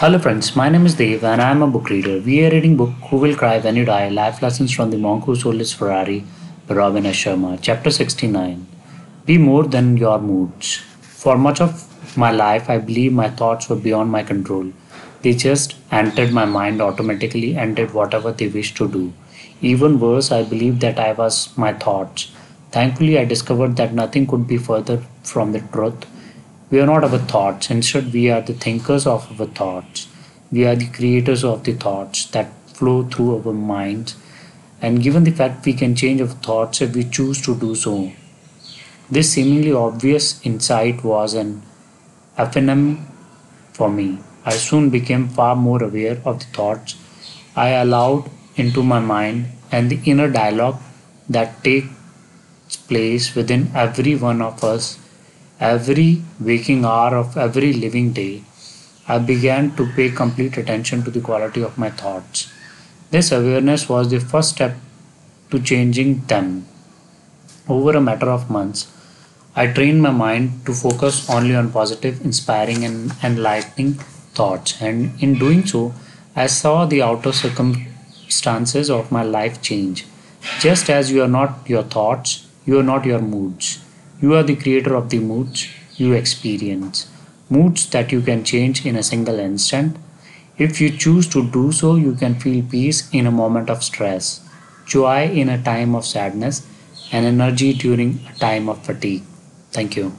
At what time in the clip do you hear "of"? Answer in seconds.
11.60-12.16, 29.06-29.40, 31.44-31.64, 46.24-46.38, 54.40-54.62, 57.14-57.36, 61.62-61.76, 68.30-68.48, 78.88-79.12, 84.94-85.10, 93.68-93.82, 95.96-96.06, 98.68-98.84